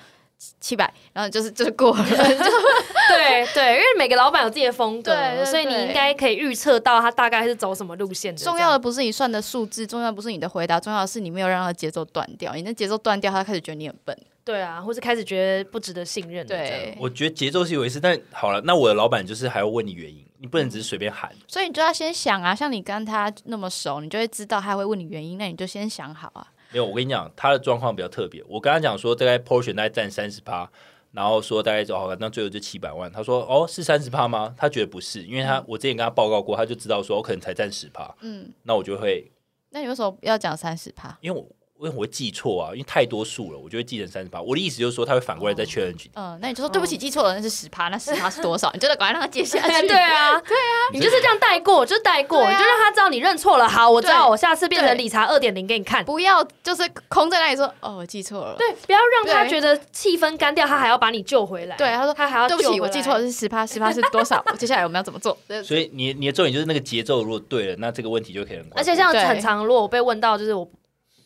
[0.60, 8.36] 七百，然后就是就是过了， 对对，因为每个老板有自己的风格，所以你应该可以预测到他大概是走什么路线。
[8.36, 12.54] 重要的不是你算的数字，重要不是你的回答，重要的是你没有让他节奏断掉。
[12.54, 16.45] 你那节奏断掉，他开始觉得你很笨，对啊，或是开始觉得不值得信任。
[16.45, 21.34] 对，我觉得节奏是一回事，但好了，那我的老板就是还要问你原因，你不能只是随便喊。
[21.47, 26.47] 所以你就要先想啊，像你跟他那么熟，你就会知道他会问你原因，那你就先想好啊。
[26.71, 28.43] 没有，我跟你讲，他的状况比较特别。
[28.47, 30.69] 我跟他讲说，大概 portion 大概占三十趴，
[31.12, 33.12] 然后说大概就好了，那最后就七百万。
[33.12, 34.53] 他说哦，是三十趴吗？
[34.55, 38.13] 他觉得不是，因为他我之前跟他报告过，他就知道说我可能才占十趴。
[38.21, 39.31] 嗯，那我就会，
[39.71, 41.17] 那你为什么要讲三十趴？
[41.21, 41.49] 因为我。
[41.79, 42.71] 为什么会记错啊？
[42.71, 44.41] 因为太多数了，我就会记成三十八。
[44.41, 46.09] 我的意思就是说，他会反过来再确认几。
[46.15, 48.71] 嗯，那你就说对不起，记错了，那是十趴，那十趴是多少？
[48.73, 49.67] 你就得赶快让他接下去。
[49.85, 53.67] 对啊， 对啊，你就是这样带过，就带过，你就让他知道你认错了。
[53.67, 56.03] 好，我知道，我下次变成理查二点零给你看。
[56.05, 58.55] 不要就是空在那里说哦，我记错了。
[58.57, 61.75] 对，不要让他觉得气氛干掉，他还要把你救回来。
[61.75, 64.41] 对，他说他还要对不起，我记错了是十趴，十趴是多少？
[64.57, 65.38] 接下来我们要怎么做？
[65.61, 68.65] 所以你你的重点就是那个节奏，如果对了，那这个问题就可以很。
[68.75, 70.65] 而且像很长，如果我被问到，就是我。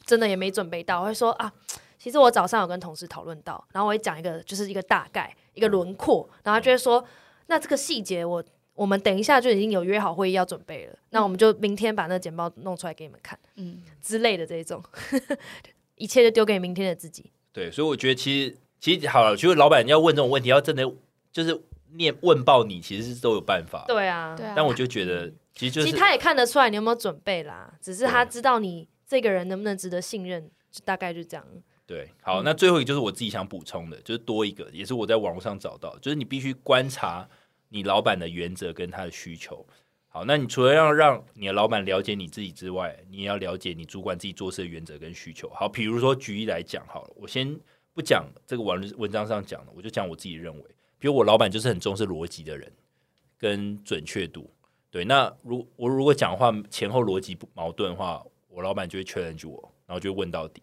[0.09, 1.53] 真的也没准备到，我会说啊，
[1.99, 7.05] 其实我早上有跟同事讨论到，然后我会讲一个，就是一个大概一个轮廓，然后就会说，
[7.45, 8.43] 那这个细节我
[8.73, 14.83] 我们等一下就已经有约好会议要准备了，那我们就明天把那简报弄出来给你们看，嗯之类的这一种，
[15.93, 17.31] 一切就丢给明天的自己。
[17.53, 20.91] 对，所以我觉得其实其实好了，就是老板要问这种问题，要真的
[21.31, 21.61] 就是
[21.93, 23.85] 念问爆你，其实是都有办法。
[23.87, 28.87] 对啊，但我就觉得其实就是其实他也看得出来你有没有准备啦，只是他知道你。
[29.09, 30.51] 这个人能不能值得信任？
[30.69, 31.43] 就大概就这样。
[31.87, 37.27] 对，好，那最后一个就是我自己想补充的，就是多一个，也是我在网络上找到，就是你必须观察
[37.69, 39.65] 你老板的原则跟他的需求。
[40.09, 45.49] 好，那你除了要让你的老板了解你自己之外，你也要了解你主管自己做事的原则跟需求。
[45.49, 47.59] 好，比如说举例来讲，好了，我先
[47.95, 50.65] 不讲这个文文章上讲的，我就讲我自己认为，
[50.99, 52.71] 比如我老板就是很重视逻辑的人
[53.39, 54.47] 跟准确度。
[54.91, 58.23] 对，那如我如果讲话前后逻辑不矛盾的话。
[58.59, 60.61] 我老板就会 challenge 我，然后就会问到底。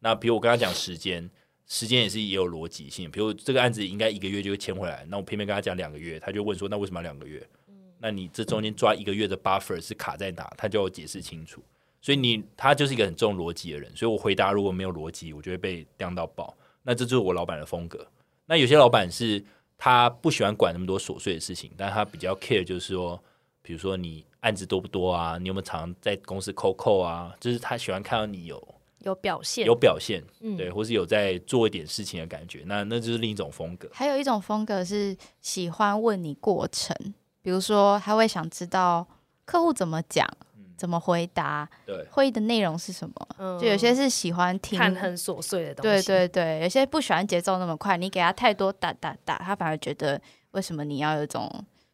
[0.00, 1.30] 那比如我跟他讲时间，
[1.66, 3.10] 时间也是也有逻辑性。
[3.10, 7.46] 比如这个案子应该一个月就会签回来，那我偏偏跟他讲两个月，他就问说：那为什么要两个月？
[7.98, 10.50] 那你这中间抓一个月的 buffer 是卡在哪？
[10.56, 11.62] 他就要解释清楚。
[12.00, 16.56] 所以你他就是一个很重逻辑的人，所以我回答如果没有逻辑，我就会被刁到爆。
[16.84, 18.06] 那这就是我老板的风格。
[18.46, 19.44] 那有些老板是
[19.76, 23.22] 他不喜欢管那么多琐碎的事情，但他比较 care 就是说，
[23.60, 24.24] 比如说你。
[24.46, 25.36] 案子多不多啊？
[25.40, 27.34] 你有没有常在公司扣扣啊？
[27.40, 28.62] 就是他喜欢看到你有
[29.00, 30.22] 有表现，有表现，
[30.56, 32.62] 对，或是有在做一点事情的感觉。
[32.66, 33.88] 那那就是另一种风格。
[33.92, 36.96] 还有一种风格是喜欢问你过程，
[37.42, 39.04] 比如说他会想知道
[39.44, 40.24] 客户怎么讲，
[40.76, 43.58] 怎么回答，对，会议的内容是什么。
[43.60, 46.60] 就有些是喜欢听看很琐碎的东西，对对对。
[46.62, 51.50] 有些不喜欢节奏那么快，你给他太多打打打，他反而觉得为什么你要有一种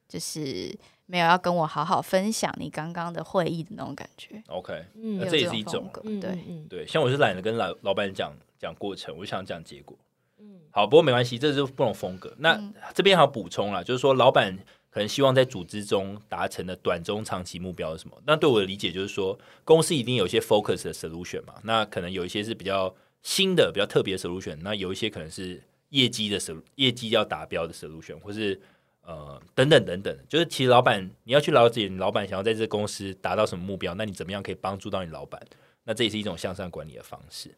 [0.07, 0.79] 就是。
[1.13, 4.43] 没有要跟我好好分享你刚刚的会议的那种感觉。
[4.47, 6.39] OK，那这也是一种，对
[6.71, 6.87] 对。
[6.87, 9.95] 像我是懒得跟老老板讲讲过程，我想讲结果。
[10.39, 12.35] 嗯，好，不过没关系，这是不同风格。
[12.39, 12.59] 那
[12.95, 14.57] 这边还要补充啦，就是说老板
[14.89, 18.17] 可能希望在组织中达成的短中长期目标是什么？
[18.25, 21.53] 那对我的理解就是说，公司一定有一些 focus 的 solution 嘛。
[21.65, 28.59] 那可能有一些是比较新的、比较特别的 solution，那有一些可能是业绩的 sol，业绩要达标的 solution，或是。
[29.05, 35.43] 呃，等等等等，就是其实老板你要去了解你老板想要在这公司达到什么目标，那你怎么样可以帮助到你老板？
[35.85, 37.51] 那这也是一种向上管理的方式。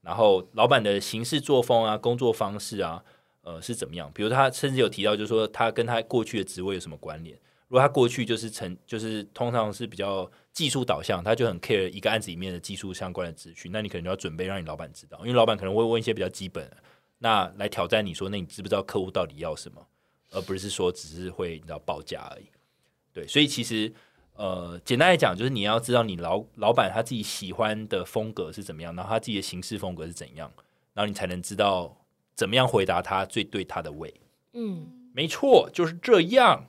[0.00, 3.04] 然后老板的行事作风啊，工作方式啊，
[3.42, 4.10] 呃是怎么样？
[4.14, 7.36] 比如他甚至有提到，就是说他跟他过去的职位有什么关联？
[7.68, 16.70] 如果他过去就是成就是通常是比较技术导向，他就很 care 一个案子里面的技术相关的资讯，那你可能就要准备让你老板知道，因为老板可能会问一些比较基本，
[17.18, 19.86] 那来挑战你说，那你知不知道客户到底要什么？
[20.30, 22.46] 而不是说只是会你知道报价而已，
[23.12, 23.92] 对，所以其实
[24.34, 30.52] 呃，简单来讲，就是你要知道你老老板他自己喜欢的风格是怎么样，然后他自己的行事风格是怎样，
[30.94, 31.96] 然后你才能知道
[32.34, 34.12] 怎么样回答他最对他的位。
[34.52, 36.66] 嗯，没错，就是这样。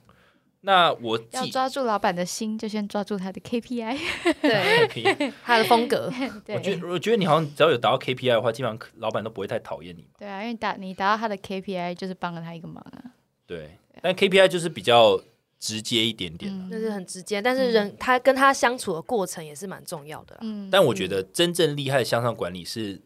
[0.62, 3.96] 那我要抓住老板的心，就先抓住他的 KPI，
[4.42, 6.12] 对， 他的风格。
[6.48, 10.04] 我觉得，我觉得你好像只要有达到 KPI 的话，基本上老板都不会太讨厌你。
[10.18, 13.14] 对啊，因为达你达到他的 KPI，就是帮了他一个忙啊。
[13.48, 15.18] 对，但 KPI 就是比较
[15.58, 17.40] 直接一点点，那是很直接。
[17.40, 20.36] 但是人他跟他相处的过程也是蛮重要的。
[20.42, 23.00] 嗯，但我觉得真正厉害的向上管理是，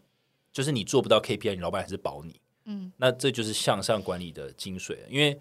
[0.53, 2.41] 就是你做不到 KPI，你老板还是保你。
[2.65, 4.97] 嗯，那这就是向上管理的精髓。
[5.09, 5.39] 因为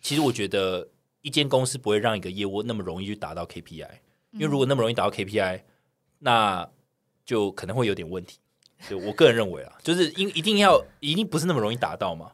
[0.00, 0.88] 其实我觉得
[1.20, 3.90] 一间公司不会让一个业务那么容易去达到 KPI，
[4.32, 5.60] 因为如果那么容易达到 KPI，
[6.20, 6.66] 那
[7.26, 8.38] 就可能会有点问题。
[8.88, 12.30] 就我个人认为啊，就是因一定要一定不是那么容易达到嘛，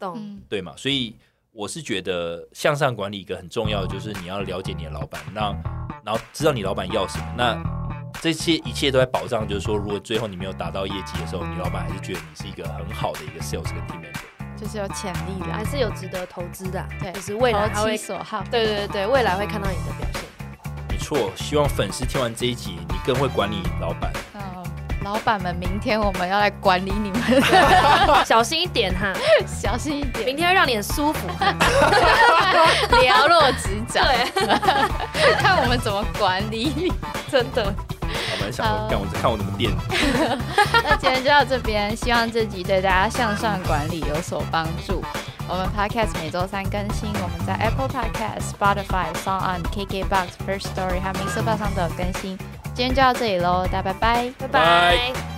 [0.48, 0.76] 对嘛？
[0.76, 1.16] 所以。
[1.56, 5.40] 我是觉得向上管理一个很重要的就是你要了解你的老板，那
[6.04, 7.58] 然后知道你老板要什么，那
[8.20, 20.22] 这些一切都在保障，就是说如果最后你没有达到业绩的时候，你老板还是觉得你是一个很好的一个 sales 跟 team member，就是有潜力的，还是有值得投资的，对，就是未来会所好，对对对未来会看到你的表现。
[20.90, 24.12] 没错，希望粉丝听完这一集，你更会管理老板。
[25.06, 27.20] 老板们，明天我们要来管理你们，
[28.26, 29.12] 小心一点哈，
[29.46, 34.04] 小心一点，明天会让你很舒服， 了落指掌，
[35.38, 36.92] 看我们怎么管理你，
[37.30, 37.72] 真的。
[38.02, 39.70] 我们想看我看我怎么垫。
[40.82, 45.04] 那今天就到这边，希望这集对大家向上管理有所帮助。
[45.48, 52.36] 我们 Podcast 每周三更新，我们在 Apple Podcast、Spotify、Song on KKBox、First Story 和 Mixer 上都有更新。
[52.76, 55.35] 今天就到这里喽，大家拜拜，拜拜。